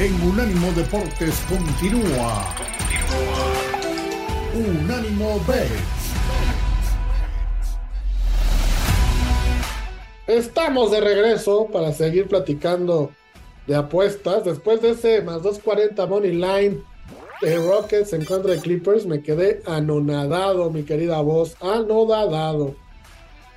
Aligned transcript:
en 0.00 0.14
Unánimo 0.22 0.72
Deportes 0.72 1.44
continúa. 1.46 2.54
Unánimo 4.54 5.38
Bets. 5.46 5.70
Estamos 10.26 10.90
de 10.90 11.02
regreso 11.02 11.68
para 11.70 11.92
seguir 11.92 12.28
platicando 12.28 13.10
de 13.66 13.76
apuestas. 13.76 14.44
Después 14.44 14.80
de 14.80 14.92
ese 14.92 15.20
más 15.20 15.42
240 15.42 16.06
Money 16.06 16.32
Line 16.32 16.82
de 17.42 17.56
Rockets 17.58 18.14
en 18.14 18.24
contra 18.24 18.54
de 18.54 18.60
Clippers, 18.60 19.04
me 19.04 19.22
quedé 19.22 19.60
anonadado, 19.66 20.70
mi 20.70 20.82
querida 20.82 21.20
voz. 21.20 21.58
Anodadado. 21.60 22.74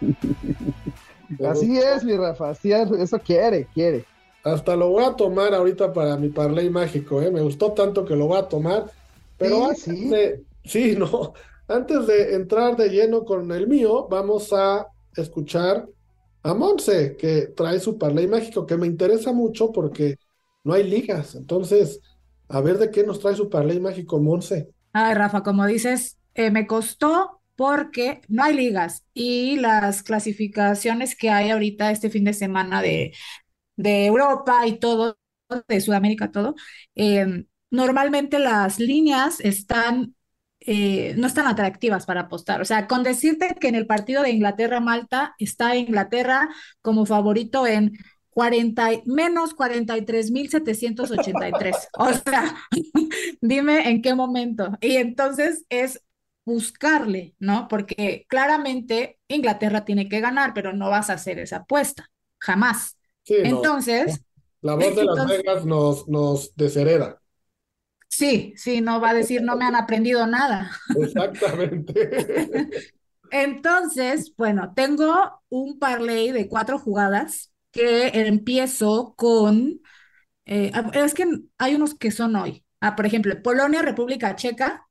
Así 1.50 1.80
es, 1.80 2.04
mi 2.04 2.18
Rafa, 2.18 2.50
así 2.50 2.71
es, 2.71 2.91
eso 2.91 3.18
quiere, 3.18 3.66
quiere. 3.73 4.05
Hasta 4.44 4.75
lo 4.75 4.89
voy 4.89 5.04
a 5.05 5.16
tomar 5.16 5.54
ahorita 5.54 5.94
para 5.94 6.18
mi 6.18 6.30
parlay 6.30 6.70
mágico, 6.70 7.21
¿eh? 7.21 7.32
Me 7.32 7.42
gustó 7.42 7.74
tanto 7.74 8.04
que 8.06 8.15
lo 8.15 8.28
voy 8.28 8.39
a 8.39 8.47
tomar. 8.50 8.92
Pero 9.38 9.66
Sí, 9.66 9.66
antes 9.66 9.83
sí. 9.86 10.10
de, 10.10 10.46
sí, 10.66 10.96
no, 10.97 11.33
antes 11.68 12.07
de 12.07 12.36
entrar 12.36 12.75
de 12.75 12.89
lleno 12.89 13.24
con 13.25 13.52
el 13.52 13.68
mío, 13.68 14.07
vamos 14.10 14.52
a 14.54 14.88
escuchar 15.16 15.88
a 16.43 16.54
Monse, 16.54 17.16
que 17.18 17.47
trae 17.56 17.79
su 17.79 17.97
parlay 17.97 18.28
mágico, 18.28 18.66
que 18.66 18.75
me 18.78 18.88
interesa 18.88 19.32
mucho 19.33 19.71
porque 19.71 20.18
no 20.64 20.74
hay 20.74 20.83
ligas. 20.83 21.36
Entonces, 21.36 22.02
a 22.50 22.60
ver 22.61 22.78
de 22.80 22.91
qué 22.91 23.04
nos 23.05 23.19
trae 23.19 23.36
su 23.36 23.50
parlay 23.50 23.80
mágico, 23.80 24.19
Monse. 24.19 24.74
Ay, 24.94 25.14
Rafa, 25.16 25.41
como 25.44 25.66
dices, 25.66 26.19
eh, 26.36 26.52
me 26.52 26.68
costó 26.68 27.41
porque 27.55 28.21
no 28.28 28.44
hay 28.44 28.55
ligas 28.55 29.05
y 29.14 29.57
las 29.57 30.04
clasificaciones 30.04 31.16
que 31.16 31.30
hay 31.30 31.50
ahorita 31.52 31.91
este 31.91 32.09
fin 32.09 32.23
de 32.25 32.33
semana 32.33 32.81
de, 32.81 33.14
de 33.83 34.05
Europa 34.08 34.66
y 34.67 34.80
todo, 34.80 35.17
de 35.67 35.81
Sudamérica, 35.81 36.31
todo, 36.31 36.55
eh, 36.95 37.45
normalmente 37.69 38.39
las 38.39 38.80
líneas 38.80 39.39
están, 39.41 40.16
eh, 40.59 41.13
no 41.17 41.27
están 41.27 41.47
atractivas 41.47 42.05
para 42.05 42.21
apostar. 42.21 42.61
O 42.61 42.66
sea, 42.66 42.88
con 42.88 43.03
decirte 43.03 43.55
que 43.59 43.67
en 43.67 43.75
el 43.75 43.88
partido 43.88 44.23
de 44.23 44.31
Inglaterra-Malta 44.31 45.35
está 45.39 45.75
Inglaterra 45.75 46.49
como 46.81 47.05
favorito 47.05 47.67
en 47.67 47.93
40, 48.30 48.93
y- 48.93 49.03
menos 49.05 49.53
43.783. 49.53 51.89
O 51.93 52.11
sea, 52.13 52.55
dime 53.41 53.89
en 53.89 54.02
qué 54.02 54.15
momento. 54.15 54.77
Y 54.81 54.95
entonces 54.97 55.65
es 55.69 56.02
buscarle, 56.45 57.36
¿no? 57.39 57.67
Porque 57.67 58.25
claramente 58.30 59.19
Inglaterra 59.27 59.86
tiene 59.86 60.09
que 60.09 60.19
ganar, 60.19 60.53
pero 60.53 60.73
no 60.73 60.89
vas 60.89 61.09
a 61.09 61.13
hacer 61.13 61.39
esa 61.39 61.58
apuesta, 61.58 62.09
jamás. 62.39 62.97
Sí, 63.23 63.35
no, 63.45 63.59
Entonces, 63.63 64.23
la 64.61 64.75
voz 64.75 64.95
de 64.95 65.05
Las 65.05 65.25
Vegas 65.25 65.66
nos, 65.66 66.07
nos 66.07 66.55
deshereda. 66.55 67.21
sí, 68.07 68.53
sí, 68.57 68.81
no 68.81 69.02
va 69.02 69.09
a 69.11 69.13
decir 69.13 69.41
no 69.41 69.55
me 69.57 69.65
han 69.65 69.75
aprendido 69.75 70.25
nada. 70.27 70.71
Exactamente. 70.93 71.93
Entonces, 73.30 74.33
bueno, 74.38 74.73
tengo 74.75 75.41
un 75.49 75.80
parlay 75.80 76.31
de 76.31 76.47
cuatro 76.47 76.77
jugadas 76.80 77.52
que 77.71 78.07
empiezo 78.27 79.15
con, 79.17 79.81
eh, 80.45 80.71
es 80.93 81.13
que 81.15 81.25
hay 81.59 81.75
unos 81.75 81.95
que 81.95 82.11
son 82.11 82.35
hoy. 82.35 82.65
Ah, 82.81 82.95
por 82.95 83.05
ejemplo, 83.08 83.41
Polonia, 83.43 83.81
República 83.83 84.35
Checa, 84.35 84.87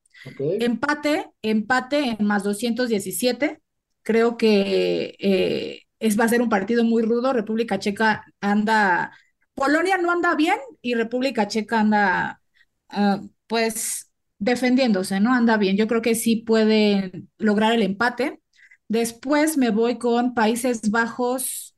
empate, 0.59 1.31
empate 1.43 2.17
en 2.21 2.27
más 2.27 2.45
217. 2.45 3.63
Creo 4.03 4.37
que 4.39 5.17
eh, 5.21 5.82
es, 6.03 6.19
va 6.19 6.25
a 6.25 6.29
ser 6.29 6.43
un 6.43 6.49
partido 6.49 6.85
muy 6.85 7.03
rudo. 7.03 7.33
República 7.33 7.79
Checa 7.79 8.25
anda, 8.41 9.13
Polonia 9.55 9.99
no 9.99 10.11
anda 10.11 10.35
bien 10.35 10.59
y 10.83 10.95
República 10.95 11.49
Checa 11.49 11.81
anda, 11.81 12.41
ah, 12.89 13.21
pues, 13.47 14.11
defendiéndose, 14.39 15.21
¿no? 15.21 15.33
Anda 15.33 15.57
bien. 15.57 15.77
Yo 15.77 15.87
creo 15.87 16.03
que 16.03 16.15
sí 16.15 16.37
pueden 16.37 17.31
lograr 17.39 17.73
el 17.73 17.83
empate. 17.83 18.41
Después 18.89 19.57
me 19.57 19.71
voy 19.71 19.99
con 19.99 20.35
Países 20.35 20.91
Bajos 20.91 21.77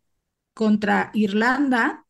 contra 0.55 1.11
Irlanda, 1.15 2.07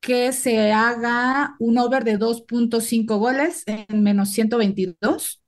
que 0.00 0.32
se 0.32 0.72
haga 0.72 1.56
un 1.60 1.78
over 1.78 2.04
de 2.04 2.18
2.5 2.18 3.18
goles 3.18 3.62
en 3.66 4.02
menos 4.02 4.30
122. 4.30 5.40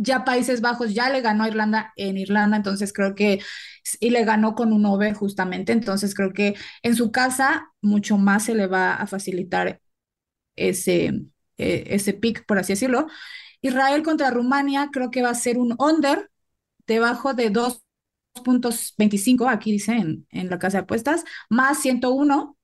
Ya 0.00 0.24
Países 0.24 0.60
Bajos 0.62 0.94
ya 0.94 1.10
le 1.10 1.20
ganó 1.22 1.44
a 1.44 1.48
Irlanda 1.48 1.92
en 1.96 2.16
Irlanda, 2.18 2.56
entonces 2.56 2.92
creo 2.92 3.14
que, 3.16 3.40
y 4.00 4.10
le 4.10 4.24
ganó 4.24 4.54
con 4.54 4.72
un 4.72 4.86
over 4.86 5.14
justamente, 5.14 5.72
entonces 5.72 6.14
creo 6.14 6.32
que 6.32 6.54
en 6.82 6.94
su 6.96 7.10
casa 7.12 7.72
mucho 7.82 8.16
más 8.18 8.44
se 8.44 8.54
le 8.54 8.66
va 8.68 8.94
a 8.94 9.06
facilitar 9.08 9.80
ese, 10.56 11.06
eh, 11.58 11.84
ese 11.88 12.14
pick, 12.14 12.44
por 12.46 12.58
así 12.58 12.72
decirlo. 12.74 13.06
Israel 13.62 14.02
contra 14.02 14.30
Rumania, 14.30 14.90
creo 14.92 15.10
que 15.10 15.22
va 15.22 15.30
a 15.30 15.34
ser 15.34 15.58
un 15.58 15.74
under 15.78 16.30
debajo 16.86 17.34
de 17.34 17.50
2.25, 17.50 19.48
aquí 19.48 19.72
dice 19.72 19.92
en, 19.94 20.26
en 20.30 20.50
la 20.50 20.58
casa 20.58 20.78
de 20.78 20.82
apuestas, 20.84 21.24
más 21.50 21.80
101. 21.80 22.56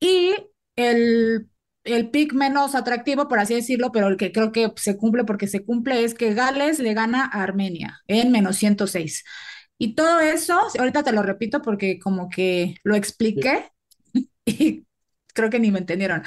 Y 0.00 0.34
el, 0.76 1.48
el 1.84 2.10
pick 2.10 2.32
menos 2.32 2.74
atractivo, 2.74 3.28
por 3.28 3.38
así 3.38 3.54
decirlo, 3.54 3.92
pero 3.92 4.08
el 4.08 4.16
que 4.16 4.32
creo 4.32 4.52
que 4.52 4.72
se 4.76 4.96
cumple 4.96 5.24
porque 5.24 5.48
se 5.48 5.64
cumple, 5.64 6.04
es 6.04 6.14
que 6.14 6.34
Gales 6.34 6.78
le 6.78 6.94
gana 6.94 7.24
a 7.24 7.42
Armenia 7.42 8.00
en 8.06 8.30
menos 8.30 8.56
106. 8.56 9.24
Y 9.78 9.94
todo 9.94 10.20
eso, 10.20 10.60
ahorita 10.78 11.02
te 11.02 11.12
lo 11.12 11.22
repito 11.22 11.60
porque 11.60 11.98
como 11.98 12.28
que 12.28 12.76
lo 12.84 12.94
expliqué 12.94 13.70
y 14.44 14.86
creo 15.34 15.50
que 15.50 15.58
ni 15.58 15.70
me 15.70 15.80
entendieron. 15.80 16.22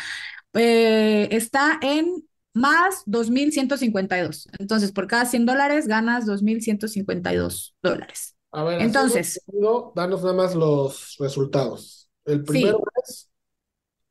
Eh, 0.54 1.30
está 1.32 1.80
en 1.82 2.28
más 2.54 3.04
2.152. 3.06 4.48
Entonces, 4.60 4.92
por 4.92 5.08
cada 5.08 5.26
100 5.26 5.46
dólares 5.46 5.88
ganas 5.88 6.26
2.152 6.26 7.76
dólares. 7.82 8.36
A 8.52 8.64
ver, 8.64 8.82
Entonces. 8.82 9.42
rápido, 9.46 9.92
danos 9.96 10.22
nada 10.22 10.34
más 10.34 10.56
los 10.56 11.18
resultados. 11.20 12.10
El 12.24 12.44
primero 12.44 12.82
es, 13.06 13.30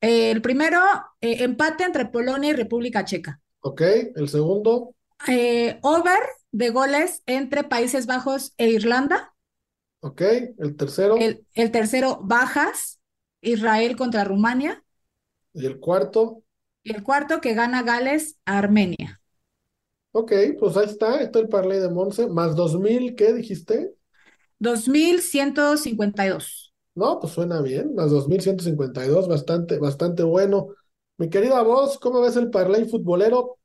Eh, 0.06 0.30
el 0.30 0.40
primero, 0.42 0.78
eh, 1.20 1.42
empate 1.44 1.84
entre 1.84 2.06
Polonia 2.06 2.50
y 2.50 2.54
República 2.54 3.04
Checa. 3.04 3.40
ok. 3.60 3.80
El 4.14 4.28
segundo, 4.28 4.94
Eh, 5.26 5.78
over 5.82 6.18
de 6.52 6.70
goles 6.70 7.22
entre 7.26 7.64
Países 7.64 8.06
Bajos 8.06 8.52
e 8.58 8.68
Irlanda. 8.70 9.34
ok. 10.00 10.20
El 10.58 10.76
tercero 10.76 11.14
El, 11.14 11.46
el 11.54 11.70
tercero, 11.72 12.20
bajas, 12.22 13.00
Israel 13.40 13.96
contra 13.96 14.24
Rumania. 14.24 14.84
y 15.54 15.64
el 15.66 15.80
cuarto. 15.80 16.42
Y 16.82 16.92
el 16.94 17.02
cuarto, 17.02 17.40
que 17.42 17.52
gana 17.54 17.82
Gales 17.82 18.38
a 18.46 18.56
Armenia. 18.58 19.20
Ok, 20.12 20.32
pues 20.58 20.76
ahí 20.78 20.86
está. 20.86 21.20
Está 21.20 21.38
el 21.40 21.48
parlay 21.48 21.78
de 21.80 21.88
Monse. 21.90 22.26
Más 22.28 22.56
2000, 22.56 23.14
¿qué 23.16 23.32
dijiste? 23.34 23.94
2.152. 24.60 26.63
No, 26.94 27.18
pues 27.20 27.32
suena 27.32 27.60
bien. 27.60 27.94
Más 27.94 28.10
2152, 28.10 29.28
bastante, 29.28 29.78
bastante 29.78 30.22
bueno. 30.22 30.68
Mi 31.18 31.28
querida 31.28 31.62
voz, 31.62 31.98
¿cómo 31.98 32.20
ves 32.20 32.36
el 32.36 32.50
parlay 32.50 32.84
futbolero? 32.86 33.58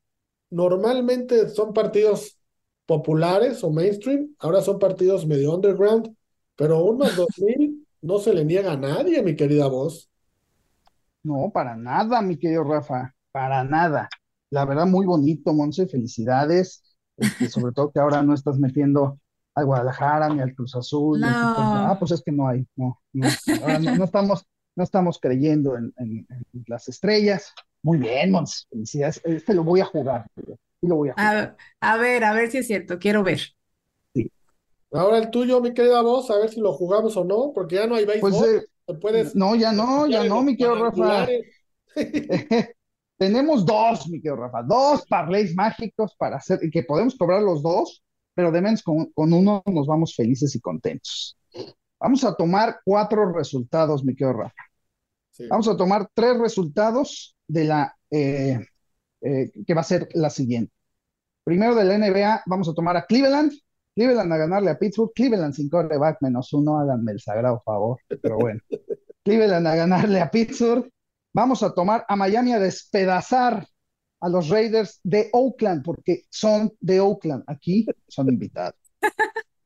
Normalmente 0.50 1.48
son 1.48 1.72
partidos 1.72 2.38
populares 2.86 3.62
o 3.62 3.70
mainstream, 3.70 4.34
ahora 4.38 4.62
son 4.62 4.78
partidos 4.78 5.26
medio 5.26 5.54
underground, 5.54 6.14
pero 6.56 6.84
un 6.84 6.98
más 6.98 7.16
2000 7.16 7.86
no 8.02 8.18
se 8.18 8.34
le 8.34 8.44
niega 8.44 8.72
a 8.72 8.76
nadie, 8.76 9.22
mi 9.22 9.36
querida 9.36 9.68
voz. 9.68 10.10
No, 11.22 11.50
para 11.52 11.76
nada, 11.76 12.22
mi 12.22 12.36
querido 12.38 12.64
Rafa, 12.64 13.14
para 13.30 13.62
nada. 13.62 14.08
La 14.50 14.64
verdad, 14.64 14.86
muy 14.86 15.06
bonito, 15.06 15.52
Monse, 15.52 15.86
felicidades. 15.86 16.82
Este, 17.16 17.48
sobre 17.48 17.72
todo 17.72 17.92
que 17.92 18.00
ahora 18.00 18.22
no 18.22 18.34
estás 18.34 18.58
metiendo 18.58 19.20
al 19.60 19.66
Guadalajara 19.66 20.28
ni 20.28 20.40
al 20.40 20.54
Cruz 20.54 20.74
Azul. 20.76 21.20
No. 21.20 21.28
Ah, 21.28 21.96
pues 21.98 22.10
es 22.12 22.22
que 22.22 22.32
no 22.32 22.48
hay, 22.48 22.66
no, 22.76 23.00
no, 23.12 23.28
ahora 23.62 23.78
no, 23.78 23.96
no 23.96 24.04
estamos, 24.04 24.44
no 24.76 24.84
estamos 24.84 25.18
creyendo 25.20 25.76
en, 25.76 25.92
en- 25.98 26.26
en 26.30 26.64
las 26.66 26.88
estrellas. 26.88 27.52
Muy 27.82 27.98
bien, 27.98 28.30
Monse, 28.30 28.66
felicidades. 28.70 29.20
Este 29.24 29.54
lo 29.54 29.64
voy 29.64 29.80
a 29.80 29.86
jugar, 29.86 30.26
lo 30.82 30.96
voy 30.96 31.08
a 31.10 31.12
jugar. 31.12 31.56
A, 31.80 31.92
a 31.92 31.96
ver, 31.96 32.24
a 32.24 32.32
ver 32.32 32.50
si 32.50 32.58
es 32.58 32.66
cierto, 32.66 32.98
quiero 32.98 33.22
ver. 33.22 33.40
Ahora 34.92 35.18
el 35.18 35.30
tuyo, 35.30 35.60
mi 35.60 35.72
querida 35.72 36.02
voz, 36.02 36.30
a 36.30 36.38
ver 36.38 36.50
si 36.50 36.60
lo 36.60 36.72
jugamos 36.72 37.16
o 37.16 37.24
no, 37.24 37.52
porque 37.54 37.76
ya 37.76 37.86
no 37.86 37.94
hay 37.94 38.04
béisbol. 38.04 38.30
Pues 38.32 38.42
eh, 38.88 38.94
puedes 39.00 39.36
no, 39.36 39.54
ya 39.54 39.72
no, 39.72 40.06
ya 40.08 40.24
no, 40.24 40.42
mi 40.42 40.56
querido 40.56 40.74
Rafa. 40.82 41.28
Tenemos 43.16 43.66
dos, 43.66 44.08
mi 44.08 44.20
querido 44.20 44.36
Rafa, 44.36 44.62
dos 44.62 45.04
parlays 45.06 45.54
mágicos 45.54 46.14
para 46.18 46.36
hacer, 46.36 46.58
y 46.62 46.70
que 46.70 46.82
podemos 46.82 47.16
cobrar 47.16 47.42
los 47.42 47.62
dos, 47.62 48.02
pero 48.34 48.50
de 48.50 48.60
menos 48.60 48.82
con, 48.82 49.06
con 49.12 49.32
uno 49.32 49.62
nos 49.66 49.86
vamos 49.86 50.14
felices 50.14 50.54
y 50.54 50.60
contentos. 50.60 51.36
Vamos 51.98 52.24
a 52.24 52.34
tomar 52.34 52.80
cuatro 52.84 53.32
resultados, 53.32 54.04
mi 54.04 54.14
querido 54.14 54.38
Rafa. 54.38 54.62
Sí. 55.32 55.46
Vamos 55.48 55.68
a 55.68 55.76
tomar 55.76 56.08
tres 56.14 56.38
resultados 56.38 57.36
de 57.46 57.64
la 57.64 57.94
eh, 58.10 58.58
eh, 59.20 59.50
que 59.66 59.74
va 59.74 59.82
a 59.82 59.84
ser 59.84 60.08
la 60.14 60.30
siguiente. 60.30 60.72
Primero 61.44 61.74
de 61.74 61.84
la 61.84 61.98
NBA, 61.98 62.42
vamos 62.46 62.68
a 62.68 62.74
tomar 62.74 62.96
a 62.96 63.04
Cleveland. 63.04 63.52
Cleveland 63.94 64.32
a 64.32 64.36
ganarle 64.36 64.70
a 64.70 64.78
Pittsburgh. 64.78 65.12
Cleveland 65.14 65.52
sin 65.52 65.68
quarterback 65.68 66.18
menos 66.20 66.52
uno, 66.52 66.78
háganme 66.78 67.12
el 67.12 67.20
sagrado 67.20 67.60
favor. 67.64 67.98
Pero 68.22 68.36
bueno. 68.36 68.60
Cleveland 69.24 69.66
a 69.66 69.76
ganarle 69.76 70.20
a 70.20 70.30
Pittsburgh. 70.30 70.88
Vamos 71.34 71.62
a 71.62 71.74
tomar 71.74 72.04
a 72.08 72.16
Miami 72.16 72.52
a 72.52 72.58
despedazar 72.58 73.66
a 74.20 74.28
los 74.28 74.48
Raiders 74.48 75.00
de 75.02 75.30
Oakland, 75.32 75.82
porque 75.82 76.24
son 76.30 76.72
de 76.80 77.00
Oakland. 77.00 77.44
Aquí 77.46 77.86
son 78.08 78.28
invitados. 78.28 78.78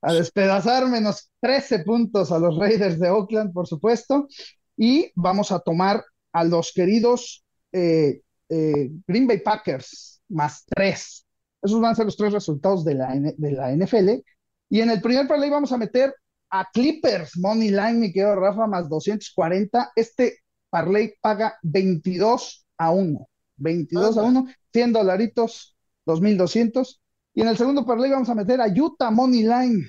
A 0.00 0.12
despedazar 0.12 0.86
menos 0.88 1.30
13 1.40 1.80
puntos 1.80 2.30
a 2.30 2.38
los 2.38 2.58
Raiders 2.58 2.98
de 3.00 3.10
Oakland, 3.10 3.52
por 3.52 3.66
supuesto. 3.66 4.28
Y 4.76 5.10
vamos 5.14 5.50
a 5.50 5.60
tomar 5.60 6.04
a 6.32 6.44
los 6.44 6.72
queridos 6.72 7.44
eh, 7.72 8.20
eh, 8.48 8.90
Green 9.06 9.26
Bay 9.26 9.38
Packers 9.38 10.22
más 10.28 10.64
3. 10.66 11.26
Esos 11.62 11.80
van 11.80 11.92
a 11.92 11.94
ser 11.94 12.04
los 12.04 12.16
tres 12.16 12.32
resultados 12.32 12.84
de 12.84 12.94
la, 12.94 13.14
de 13.14 13.50
la 13.52 13.72
NFL. 13.74 14.22
Y 14.68 14.80
en 14.80 14.90
el 14.90 15.00
primer 15.00 15.26
parlay 15.26 15.48
vamos 15.48 15.72
a 15.72 15.78
meter 15.78 16.14
a 16.50 16.68
Clippers, 16.72 17.36
Money 17.38 17.70
Line, 17.70 17.94
mi 17.94 18.12
querido 18.12 18.36
Rafa, 18.36 18.66
más 18.66 18.88
240. 18.88 19.92
Este 19.96 20.40
parlay 20.68 21.14
paga 21.20 21.58
22 21.62 22.66
a 22.78 22.90
1. 22.90 23.28
22 23.56 24.18
a 24.18 24.22
1, 24.22 24.46
100 24.72 24.92
dolaritos, 24.92 25.76
2200. 26.06 27.00
Y 27.34 27.42
en 27.42 27.48
el 27.48 27.56
segundo 27.56 27.84
parlay 27.84 28.10
vamos 28.10 28.28
a 28.28 28.34
meter 28.34 28.60
a 28.60 28.68
Utah 28.68 29.10
Money 29.10 29.42
Line. 29.42 29.84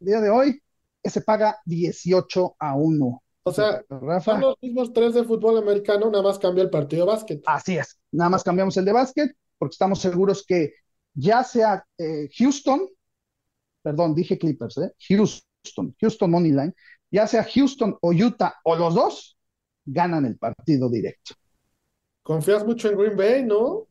El 0.00 0.06
día 0.06 0.20
de 0.20 0.30
hoy, 0.30 0.60
ese 1.02 1.20
paga 1.20 1.58
18 1.64 2.56
a 2.58 2.74
1. 2.74 3.22
O 3.44 3.52
sea, 3.52 3.82
Rafa. 3.88 4.32
son 4.32 4.40
los 4.42 4.56
mismos 4.60 4.92
tres 4.92 5.14
de 5.14 5.24
fútbol 5.24 5.56
americano, 5.56 6.10
nada 6.10 6.22
más 6.22 6.38
cambia 6.38 6.62
el 6.62 6.70
partido 6.70 7.06
de 7.06 7.12
básquet. 7.12 7.42
Así 7.46 7.78
es, 7.78 7.98
nada 8.12 8.30
más 8.30 8.42
cambiamos 8.42 8.76
el 8.76 8.84
de 8.84 8.92
básquet, 8.92 9.34
porque 9.56 9.72
estamos 9.72 10.00
seguros 10.00 10.44
que 10.46 10.74
ya 11.14 11.42
sea 11.44 11.82
eh, 11.96 12.28
Houston, 12.36 12.88
perdón, 13.82 14.14
dije 14.14 14.38
Clippers, 14.38 14.76
¿eh? 14.78 14.92
Houston, 15.08 15.96
Houston 15.98 16.30
Money 16.30 16.50
Line, 16.50 16.74
ya 17.10 17.26
sea 17.26 17.42
Houston 17.42 17.96
o 18.02 18.12
Utah 18.12 18.54
o 18.64 18.76
los 18.76 18.94
dos, 18.94 19.38
ganan 19.86 20.26
el 20.26 20.36
partido 20.36 20.90
directo. 20.90 21.34
Confías 22.28 22.64
mucho 22.64 22.88
en 22.88 22.96
Green 22.96 23.16
Bay, 23.16 23.44
¿no? 23.44 23.88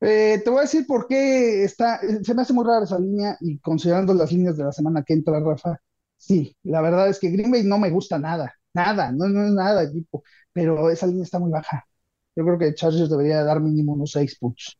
Eh, 0.00 0.40
te 0.42 0.50
voy 0.50 0.58
a 0.60 0.62
decir 0.62 0.84
por 0.86 1.06
qué 1.06 1.62
está, 1.64 2.00
se 2.22 2.34
me 2.34 2.42
hace 2.42 2.52
muy 2.52 2.64
rara 2.66 2.84
esa 2.84 2.98
línea 2.98 3.36
y 3.40 3.58
considerando 3.60 4.12
las 4.14 4.32
líneas 4.32 4.56
de 4.56 4.64
la 4.64 4.72
semana 4.72 5.04
que 5.04 5.12
entra, 5.14 5.38
Rafa, 5.40 5.80
sí, 6.16 6.56
la 6.64 6.80
verdad 6.82 7.08
es 7.08 7.20
que 7.20 7.30
Green 7.30 7.52
Bay 7.52 7.62
no 7.62 7.78
me 7.78 7.90
gusta 7.90 8.18
nada, 8.18 8.52
nada, 8.74 9.12
no, 9.12 9.28
no 9.28 9.46
es 9.46 9.52
nada 9.52 9.84
equipo, 9.84 10.24
pero 10.52 10.90
esa 10.90 11.06
línea 11.06 11.22
está 11.22 11.38
muy 11.38 11.50
baja. 11.52 11.84
Yo 12.34 12.44
creo 12.44 12.58
que 12.58 12.74
Chargers 12.74 13.10
debería 13.10 13.44
dar 13.44 13.60
mínimo 13.60 13.92
unos 13.92 14.10
seis 14.12 14.36
puntos. 14.38 14.76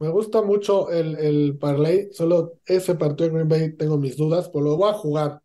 Me 0.00 0.08
gusta 0.08 0.42
mucho 0.42 0.90
el, 0.90 1.16
el 1.18 1.58
parlay, 1.58 2.08
solo 2.12 2.60
ese 2.66 2.94
partido 2.94 3.28
de 3.30 3.34
Green 3.34 3.48
Bay 3.48 3.76
tengo 3.76 3.98
mis 3.98 4.16
dudas, 4.16 4.48
pero 4.48 4.64
lo 4.64 4.76
voy 4.76 4.90
a 4.90 4.94
jugar. 4.94 5.42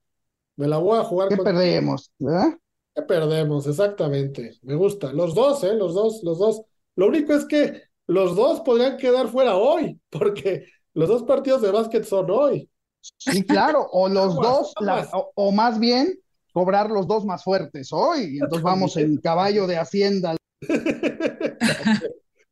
Me 0.58 0.68
la 0.68 0.78
voy 0.78 1.00
a 1.00 1.04
jugar. 1.04 1.30
¿Qué 1.30 1.38
perdemos? 1.38 2.12
¿verdad? 2.20 2.58
¿Qué 2.96 3.02
perdemos? 3.02 3.66
Exactamente. 3.68 4.58
Me 4.62 4.76
gusta. 4.76 5.12
Los 5.12 5.34
dos, 5.34 5.64
¿eh? 5.64 5.74
Los 5.74 5.94
dos, 5.94 6.22
los 6.24 6.38
dos. 6.38 6.62
Lo 6.96 7.08
único 7.08 7.34
es 7.34 7.46
que 7.46 7.82
los 8.08 8.36
dos 8.36 8.62
podrían 8.62 8.98
quedar 8.98 9.28
fuera 9.28 9.56
hoy, 9.56 10.00
porque 10.10 10.66
los 10.94 11.10
dos 11.10 11.24
partidos 11.24 11.62
de 11.62 11.72
básquet 11.72 12.04
son 12.04 12.30
hoy. 12.30 12.70
Sí, 13.18 13.44
claro, 13.44 13.88
o 13.92 14.08
los 14.10 14.36
dos, 14.36 14.74
o, 15.36 15.52
más 15.52 15.80
bien 15.80 16.20
cobrar 16.54 16.90
los 16.90 17.08
dos 17.08 17.26
más 17.26 17.44
fuertes 17.44 17.92
hoy. 17.92 18.38
Entonces 18.42 18.62
vamos 18.62 18.96
en 18.98 19.18
caballo 19.18 19.66
de 19.68 19.78
Hacienda. 19.78 20.36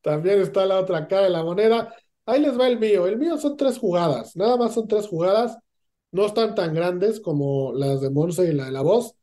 También 0.02 0.42
está 0.42 0.66
la 0.66 0.80
otra 0.80 1.08
cara 1.08 1.24
de 1.24 1.30
la 1.30 1.44
moneda. 1.44 1.94
Ahí 2.26 2.42
les 2.42 2.60
va 2.60 2.68
el 2.68 2.80
mío. 2.80 3.06
El 3.06 3.18
mío 3.18 3.38
son 3.38 3.56
tres 3.56 3.78
jugadas. 3.78 4.36
Nada 4.36 4.58
más 4.58 4.74
son 4.74 4.88
tres 4.88 5.08
jugadas. 5.08 5.58
No 6.12 6.26
están 6.26 6.56
tan 6.56 6.74
grandes 6.74 7.20
como 7.20 7.72
las 7.74 8.02
de 8.02 8.10
Monse 8.10 8.46
y 8.46 8.54
la 8.54 8.66
de 8.66 8.72
la 8.72 8.82
voz, 8.82 9.16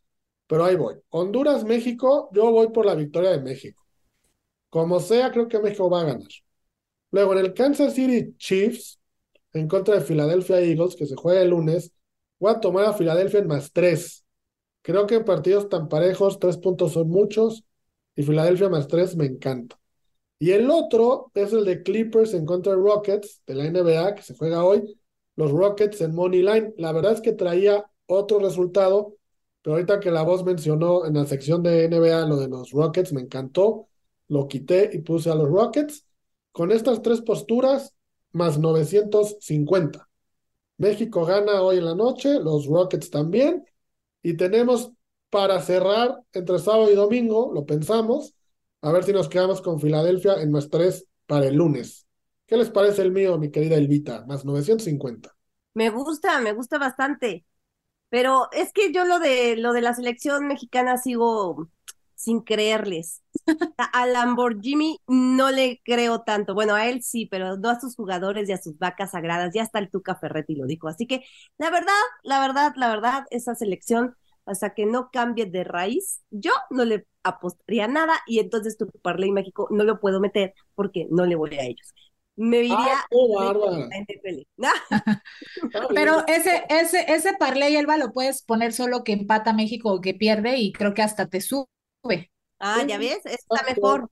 pero 0.48 0.64
ahí 0.64 0.74
voy. 0.76 0.96
Honduras, 1.10 1.64
México, 1.64 2.30
yo 2.32 2.50
voy 2.50 2.70
por 2.70 2.86
la 2.86 2.96
victoria 2.96 3.30
de 3.30 3.40
México. 3.40 3.84
Como 4.70 5.00
sea, 5.00 5.30
creo 5.30 5.48
que 5.48 5.60
México 5.60 5.88
va 5.90 6.00
a 6.02 6.04
ganar. 6.04 6.28
Luego, 7.12 7.32
en 7.34 7.38
el 7.38 7.54
Kansas 7.54 7.94
City 7.94 8.34
Chiefs, 8.38 8.98
en 9.52 9.68
contra 9.68 9.94
de 9.94 10.00
Philadelphia 10.00 10.60
Eagles, 10.60 10.96
que 10.96 11.06
se 11.06 11.16
juega 11.16 11.42
el 11.42 11.50
lunes, 11.50 11.92
voy 12.40 12.52
a 12.52 12.60
tomar 12.60 12.86
a 12.86 12.94
Philadelphia 12.94 13.40
en 13.40 13.46
más 13.48 13.72
tres. 13.72 14.24
Creo 14.82 15.06
que 15.06 15.16
en 15.16 15.24
partidos 15.24 15.68
tan 15.68 15.88
parejos, 15.88 16.38
tres 16.38 16.56
puntos 16.58 16.92
son 16.92 17.08
muchos, 17.08 17.64
y 18.16 18.22
Philadelphia 18.22 18.68
más 18.68 18.88
tres 18.88 19.16
me 19.16 19.26
encanta. 19.26 19.78
Y 20.38 20.52
el 20.52 20.70
otro 20.70 21.30
es 21.34 21.52
el 21.52 21.64
de 21.64 21.82
Clippers 21.82 22.34
en 22.34 22.46
contra 22.46 22.72
de 22.72 22.78
Rockets, 22.78 23.42
de 23.46 23.54
la 23.54 23.64
NBA, 23.66 24.14
que 24.14 24.22
se 24.22 24.34
juega 24.36 24.64
hoy. 24.64 24.98
Los 25.36 25.50
Rockets 25.50 26.00
en 26.00 26.14
Money 26.14 26.42
Line. 26.42 26.74
La 26.78 26.92
verdad 26.92 27.12
es 27.12 27.20
que 27.20 27.32
traía 27.32 27.84
otro 28.06 28.38
resultado, 28.38 29.18
pero 29.62 29.75
ahorita 29.75 30.00
que 30.00 30.10
la 30.10 30.22
voz 30.22 30.44
mencionó 30.44 31.06
en 31.06 31.14
la 31.14 31.26
sección 31.26 31.62
de 31.62 31.84
NBA 31.88 32.26
lo 32.26 32.37
de 32.37 32.49
los 32.49 32.70
Rockets, 32.70 33.12
me 33.12 33.20
encantó 33.20 33.88
lo 34.28 34.46
quité 34.46 34.90
y 34.93 34.99
puse 34.99 35.31
a 35.31 35.34
los 35.34 35.49
Rockets. 35.49 36.06
Con 36.52 36.70
estas 36.70 37.02
tres 37.02 37.20
posturas, 37.22 37.94
más 38.32 38.58
950. 38.58 40.08
México 40.76 41.25
gana 41.25 41.62
hoy 41.62 41.78
en 41.78 41.87
la 41.87 41.94
noche, 41.94 42.38
los 42.40 42.66
Rockets 42.66 43.10
también. 43.10 43.64
Y 44.22 44.37
tenemos 44.37 44.93
para 45.31 45.60
cerrar 45.60 46.20
entre 46.32 46.58
sábado 46.58 46.90
y 46.90 46.94
domingo, 46.94 47.52
lo 47.52 47.66
pensamos, 47.66 48.34
a 48.81 48.93
ver 48.93 49.05
si 49.05 49.12
nos 49.12 49.28
quedamos 49.28 49.60
con 49.60 49.81
Filadelfia 49.81 50.40
en 50.40 50.50
más 50.50 50.70
tres 50.70 51.06
para 51.26 51.46
el 51.46 51.56
lunes. 51.56 52.06
¿Qué 52.46 52.56
les 52.56 52.70
parece 52.70 53.02
el 53.02 53.12
mío, 53.12 53.37
mi 53.38 53.50
querida 53.50 53.76
Elvita? 53.76 54.25
Más 54.26 54.44
950. 54.44 55.34
Me 55.75 55.90
gusta, 55.90 56.40
me 56.40 56.52
gusta 56.52 56.78
bastante. 56.78 57.44
Pero 58.10 58.49
es 58.52 58.72
que 58.72 58.93
yo 58.93 59.05
lo 59.05 59.19
de 59.19 59.56
lo 59.56 59.72
de 59.72 59.82
la 59.82 59.94
selección 59.94 60.46
mexicana 60.46 60.96
sigo 60.96 61.69
sin 62.14 62.40
creerles. 62.40 63.22
A 63.93 64.06
Lamborghini 64.06 64.99
no 65.06 65.50
le 65.50 65.81
creo 65.84 66.22
tanto. 66.22 66.55
Bueno, 66.55 66.75
a 66.75 66.87
él 66.88 67.02
sí, 67.02 67.26
pero 67.26 67.56
no 67.56 67.70
a 67.70 67.81
sus 67.81 67.94
jugadores 67.96 68.49
y 68.49 68.52
a 68.52 68.58
sus 68.58 68.78
vacas 68.78 69.12
sagradas. 69.12 69.55
Ya 69.55 69.62
está 69.62 69.78
el 69.78 69.90
Tuca 69.90 70.16
Ferretti 70.16 70.55
lo 70.56 70.66
dijo. 70.66 70.88
Así 70.88 71.06
que 71.06 71.22
la 71.58 71.70
verdad, 71.70 71.93
la 72.22 72.40
verdad, 72.40 72.72
la 72.76 72.88
verdad, 72.88 73.25
esa 73.31 73.55
selección, 73.55 74.16
hasta 74.46 74.75
que 74.75 74.87
no 74.87 75.10
cambie 75.12 75.46
de 75.46 75.62
raíz, 75.64 76.22
yo 76.31 76.52
no 76.70 76.84
le 76.84 77.06
apostaría 77.22 77.87
nada 77.88 78.14
y 78.26 78.38
entonces 78.40 78.76
tu 78.78 78.88
Parley 79.02 79.31
México 79.31 79.69
no 79.70 79.84
lo 79.84 80.00
puedo 80.00 80.20
meter 80.20 80.55
porque 80.75 81.06
no 81.10 81.26
le 81.26 81.37
voy 81.37 81.55
a 81.56 81.62
ellos. 81.64 81.94
Me 82.38 82.58
iría 82.58 83.05
Pero 85.94 86.25
ese, 86.29 86.64
ese, 86.69 87.12
ese 87.12 87.35
parlay, 87.35 87.76
Elba, 87.76 87.96
lo 87.96 88.12
puedes 88.12 88.43
poner 88.43 88.73
solo 88.73 89.02
que 89.02 89.12
empata 89.12 89.52
México 89.52 89.93
o 89.93 90.00
que 90.00 90.14
pierde 90.14 90.56
y 90.56 90.73
creo 90.73 90.94
que 90.94 91.02
hasta 91.02 91.26
te 91.26 91.40
sube. 91.40 91.67
Ah, 92.61 92.85
ya 92.87 92.96
ves, 92.96 93.26
está 93.26 93.64
mejor, 93.67 94.08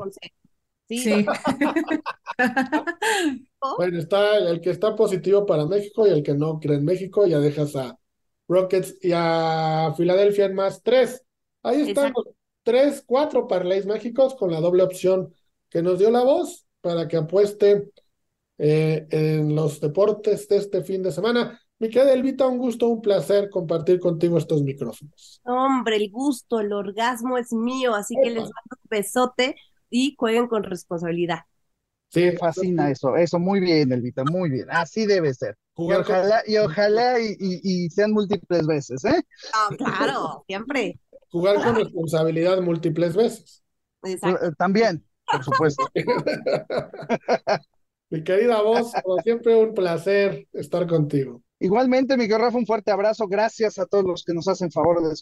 Sí. 0.88 1.26
bueno, 3.76 3.98
está 3.98 4.38
el, 4.38 4.60
que 4.60 4.70
está 4.70 4.94
positivo 4.94 5.44
para 5.44 5.66
México 5.66 6.06
y 6.06 6.10
el 6.10 6.22
que 6.22 6.34
no 6.34 6.60
cree 6.60 6.76
en 6.76 6.84
México, 6.84 7.26
ya 7.26 7.40
dejas 7.40 7.74
a 7.74 7.98
Rockets 8.46 8.96
y 9.02 9.10
a 9.12 9.92
Filadelfia 9.96 10.44
en 10.44 10.54
más 10.54 10.82
tres. 10.82 11.24
Ahí 11.62 11.88
están 11.88 12.12
los 12.14 12.26
tres, 12.62 13.02
cuatro 13.04 13.48
parlays 13.48 13.86
mágicos 13.86 14.36
con 14.36 14.52
la 14.52 14.60
doble 14.60 14.84
opción 14.84 15.34
que 15.68 15.82
nos 15.82 15.98
dio 15.98 16.10
la 16.10 16.22
voz 16.22 16.66
para 16.80 17.08
que 17.08 17.16
apueste 17.16 17.90
eh, 18.58 19.06
en 19.10 19.54
los 19.54 19.80
deportes 19.80 20.48
de 20.48 20.56
este 20.56 20.82
fin 20.82 21.02
de 21.02 21.12
semana. 21.12 21.60
Mi 21.78 21.90
querida 21.90 22.14
Elvita, 22.14 22.46
un 22.46 22.56
gusto, 22.56 22.88
un 22.88 23.02
placer 23.02 23.50
compartir 23.50 24.00
contigo 24.00 24.38
estos 24.38 24.62
micrófonos. 24.62 25.42
Hombre, 25.44 25.96
el 25.96 26.10
gusto, 26.10 26.60
el 26.60 26.72
orgasmo 26.72 27.36
es 27.36 27.52
mío, 27.52 27.94
así 27.94 28.14
que 28.22 28.30
les 28.30 28.44
mando 28.44 28.76
un 28.82 28.88
besote 28.88 29.56
y 29.90 30.14
jueguen 30.18 30.46
con 30.46 30.62
responsabilidad. 30.62 31.40
Sí, 32.08 32.20
me 32.22 32.32
fascina 32.32 32.90
eso, 32.90 33.14
eso, 33.16 33.38
muy 33.38 33.60
bien, 33.60 33.92
Elvita, 33.92 34.24
muy 34.24 34.48
bien, 34.48 34.68
así 34.70 35.04
debe 35.04 35.34
ser. 35.34 35.58
y 35.76 35.92
ojalá, 35.92 36.42
y, 36.46 36.56
ojalá 36.56 37.18
y, 37.20 37.90
sean 37.90 38.12
múltiples 38.12 38.66
veces, 38.66 39.04
¿eh? 39.04 39.22
Ah, 39.52 39.68
claro, 39.76 40.44
siempre. 40.46 40.98
Jugar 41.28 41.62
con 41.62 41.74
responsabilidad 41.74 42.62
múltiples 42.62 43.14
veces. 43.14 43.62
Exacto. 44.02 44.46
Eh, 44.46 44.52
también, 44.56 45.04
por 45.30 45.44
supuesto. 45.44 45.84
Mi 48.10 48.22
querida 48.22 48.62
voz, 48.62 48.92
como 49.02 49.18
siempre, 49.18 49.56
un 49.56 49.74
placer 49.74 50.46
estar 50.52 50.86
contigo. 50.86 51.42
Igualmente, 51.58 52.16
Miguel 52.16 52.40
Rafa, 52.40 52.58
un 52.58 52.66
fuerte 52.66 52.90
abrazo. 52.90 53.26
Gracias 53.26 53.78
a 53.78 53.86
todos 53.86 54.04
los 54.04 54.24
que 54.24 54.34
nos 54.34 54.46
hacen 54.46 54.70
favor 54.70 55.02
de 55.02 55.14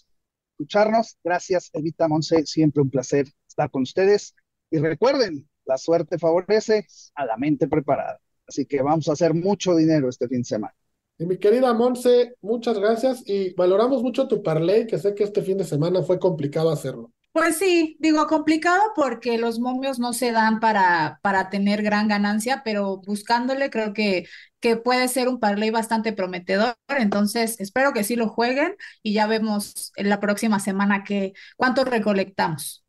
escucharnos. 0.53 1.17
Gracias, 1.25 1.71
Evita 1.73 2.09
Monse. 2.09 2.45
Siempre 2.45 2.83
un 2.83 2.91
placer 2.91 3.27
estar 3.49 3.71
con 3.71 3.83
ustedes. 3.83 4.35
Y 4.71 4.79
recuerden, 4.79 5.49
la 5.65 5.79
suerte 5.79 6.19
favorece 6.19 6.87
a 7.15 7.25
la 7.25 7.37
mente 7.37 7.69
preparada. 7.69 8.21
Así 8.47 8.67
que 8.67 8.83
vamos 8.83 9.09
a 9.09 9.13
hacer 9.13 9.33
mucho 9.33 9.75
dinero 9.75 10.09
este 10.09 10.29
fin 10.29 10.39
de 10.39 10.45
semana. 10.45 10.75
Y 11.17 11.27
mi 11.27 11.39
querida 11.39 11.73
Monse, 11.73 12.35
muchas 12.43 12.79
gracias 12.79 13.23
y 13.27 13.55
valoramos 13.55 14.03
mucho 14.03 14.27
tu 14.27 14.43
parlay, 14.43 14.87
que 14.87 14.99
sé 14.99 15.15
que 15.15 15.25
este 15.25 15.43
fin 15.43 15.57
de 15.57 15.65
semana 15.65 16.03
fue 16.03 16.19
complicado 16.19 16.71
hacerlo. 16.71 17.13
Pues 17.35 17.57
sí, 17.57 17.97
digo 17.99 18.29
complicado 18.29 18.81
porque 18.95 19.39
los 19.39 19.59
momios 19.59 19.99
no 19.99 20.13
se 20.13 20.31
dan 20.31 20.61
para, 20.61 21.19
para 21.21 21.51
tener 21.51 21.83
gran 21.83 22.07
ganancia, 22.07 22.63
pero 22.65 22.99
buscándole 22.99 23.71
creo 23.71 23.93
que, 23.93 24.27
que 24.61 24.77
puede 24.77 25.09
ser 25.09 25.29
un 25.29 25.41
parlay 25.41 25.71
bastante 25.71 26.13
prometedor. 26.13 26.77
Entonces, 26.87 27.59
espero 27.59 27.93
que 27.93 28.05
sí 28.05 28.15
lo 28.15 28.29
jueguen 28.29 28.77
y 29.03 29.15
ya 29.15 29.27
vemos 29.27 29.91
en 29.97 30.11
la 30.11 30.21
próxima 30.21 30.61
semana 30.61 31.03
que 31.03 31.33
cuánto 31.57 31.85
recolectamos. 31.85 32.85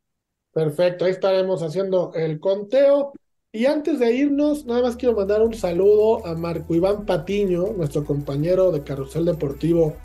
Perfecto, 0.52 1.06
ahí 1.06 1.10
estaremos 1.10 1.64
haciendo 1.64 2.12
el 2.14 2.38
conteo. 2.38 3.14
Y 3.50 3.66
antes 3.66 3.98
de 3.98 4.12
irnos, 4.12 4.64
nada 4.64 4.82
más 4.82 4.94
quiero 4.94 5.16
mandar 5.16 5.42
un 5.42 5.54
saludo 5.54 6.24
a 6.24 6.36
Marco 6.36 6.72
Iván 6.72 7.04
Patiño, 7.04 7.72
nuestro 7.76 8.04
compañero 8.04 8.70
de 8.70 8.84
Carrusel 8.84 9.24
Deportivo 9.24 9.96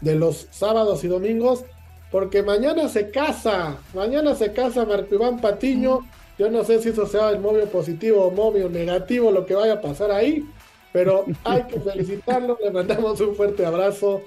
de 0.00 0.14
los 0.14 0.46
sábados 0.52 1.02
y 1.02 1.08
domingos, 1.08 1.64
porque 2.10 2.42
mañana 2.42 2.88
se 2.88 3.10
casa, 3.10 3.76
mañana 3.94 4.34
se 4.34 4.52
casa 4.52 4.84
Marco 4.84 5.14
Iván 5.14 5.40
Patiño. 5.40 6.00
Yo 6.38 6.50
no 6.50 6.64
sé 6.64 6.80
si 6.80 6.90
eso 6.90 7.06
sea 7.06 7.30
el 7.30 7.40
móvil 7.40 7.64
positivo 7.64 8.24
o 8.24 8.30
móvil 8.30 8.72
negativo, 8.72 9.30
lo 9.32 9.44
que 9.44 9.54
vaya 9.54 9.74
a 9.74 9.80
pasar 9.80 10.12
ahí, 10.12 10.44
pero 10.92 11.24
hay 11.44 11.64
que 11.64 11.80
felicitarlo, 11.80 12.56
le 12.62 12.70
mandamos 12.70 13.20
un 13.20 13.34
fuerte 13.34 13.66
abrazo, 13.66 14.22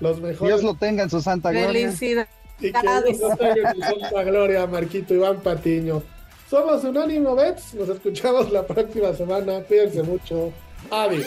los 0.00 0.20
mejores. 0.20 0.54
Dios 0.54 0.62
lo 0.62 0.74
tenga 0.74 1.02
en 1.02 1.10
su 1.10 1.20
santa 1.20 1.50
gloria. 1.50 1.68
Felicidades. 1.68 2.28
Y 2.60 2.72
que 2.72 2.80
Dios 2.80 3.20
lo 3.20 3.36
tenga 3.36 3.70
en 3.72 3.74
su 3.74 4.00
santa 4.00 4.22
gloria, 4.22 4.66
Marquito 4.66 5.12
Iván 5.12 5.40
Patiño. 5.40 6.02
Somos 6.48 6.84
Unánimo 6.84 7.34
Bets, 7.34 7.74
nos 7.74 7.88
escuchamos 7.88 8.52
la 8.52 8.64
próxima 8.64 9.12
semana, 9.12 9.60
cuídense 9.62 10.04
mucho, 10.04 10.52
adiós. 10.90 11.26